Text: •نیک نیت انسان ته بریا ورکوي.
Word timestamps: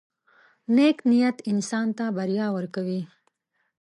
•نیک 0.75 0.97
نیت 1.09 1.37
انسان 1.51 1.87
ته 1.97 2.05
بریا 2.17 2.47
ورکوي. 2.57 3.01